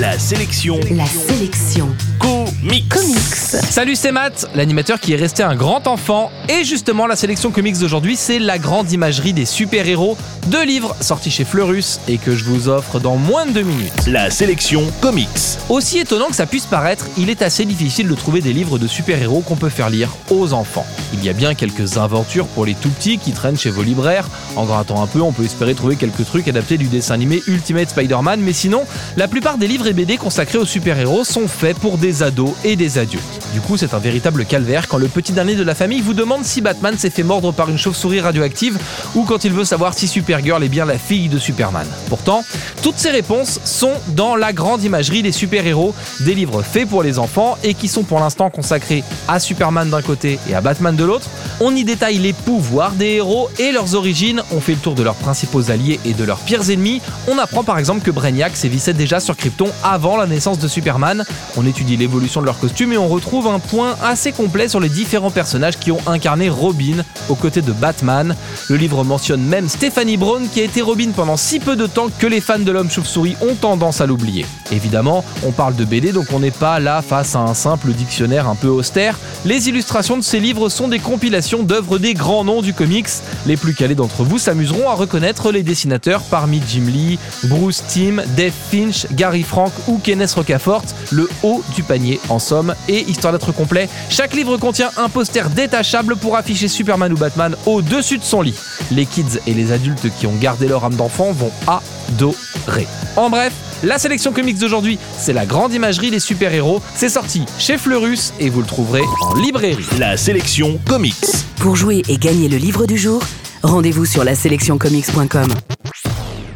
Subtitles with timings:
[0.00, 0.80] La sélection.
[0.92, 1.86] La sélection.
[2.18, 2.88] Comics.
[2.88, 3.20] Comics.
[3.70, 6.30] Salut, c'est Matt, l'animateur qui est resté un grand enfant.
[6.48, 10.16] Et justement, la sélection comics d'aujourd'hui, c'est la grande imagerie des super-héros.
[10.46, 14.06] Deux livres sortis chez Fleurus et que je vous offre dans moins de deux minutes.
[14.06, 15.28] La sélection comics.
[15.68, 18.86] Aussi étonnant que ça puisse paraître, il est assez difficile de trouver des livres de
[18.86, 20.86] super-héros qu'on peut faire lire aux enfants.
[21.12, 24.28] Il y a bien quelques aventures pour les tout petits qui traînent chez vos libraires.
[24.56, 27.90] En grattant un peu, on peut espérer trouver quelques trucs adaptés du dessin animé Ultimate
[27.90, 28.84] Spider-Man, mais sinon,
[29.18, 32.76] la plupart des livres et BD consacrés aux super-héros sont faits pour des ados et
[32.76, 33.24] des adultes.
[33.52, 36.44] Du coup, c'est un véritable calvaire quand le petit dernier de la famille vous demande
[36.44, 38.78] si Batman s'est fait mordre par une chauve-souris radioactive
[39.16, 41.86] ou quand il veut savoir si Supergirl est bien la fille de Superman.
[42.08, 42.44] Pourtant,
[42.82, 47.18] toutes ces réponses sont dans la grande imagerie des super-héros, des livres faits pour les
[47.18, 51.04] enfants et qui sont pour l'instant consacrés à Superman d'un côté et à Batman de
[51.04, 51.26] l'autre.
[51.58, 55.02] On y détaille les pouvoirs des héros et leurs origines, on fait le tour de
[55.02, 57.02] leurs principaux alliés et de leurs pires ennemis.
[57.26, 61.24] On apprend par exemple que Brainiac sévissait déjà sur Krypton avant la naissance de Superman.
[61.56, 64.88] On étudie l'évolution de leurs costumes et on retrouve un point assez complet sur les
[64.88, 68.34] différents personnages qui ont incarné Robin aux côtés de Batman.
[68.68, 72.08] Le livre mentionne même Stephanie Brown qui a été Robin pendant si peu de temps
[72.18, 74.46] que les fans de l'homme chauve-souris ont tendance à l'oublier.
[74.72, 78.48] Évidemment, on parle de BD donc on n'est pas là face à un simple dictionnaire
[78.48, 79.18] un peu austère.
[79.44, 83.08] Les illustrations de ces livres sont des compilations d'œuvres des grands noms du comics.
[83.46, 88.22] Les plus calés d'entre vous s'amuseront à reconnaître les dessinateurs parmi Jim Lee, Bruce Timm,
[88.36, 92.74] Dave Finch, Gary Frank ou Kenneth Rocafort, le haut du panier en somme.
[92.88, 97.54] Et histoire d'être complet, chaque livre contient un poster détachable pour afficher Superman ou Batman
[97.66, 98.54] au-dessus de son lit.
[98.90, 102.86] Les kids et les adultes qui ont gardé leur âme d'enfant vont adorer.
[103.16, 106.80] En bref, la sélection comics d'aujourd'hui, c'est la grande imagerie des super-héros.
[106.94, 109.84] C'est sorti chez Fleurus et vous le trouverez en librairie.
[109.98, 111.16] La sélection comics.
[111.56, 113.22] Pour jouer et gagner le livre du jour,
[113.62, 115.48] rendez-vous sur la sélectioncomics.com.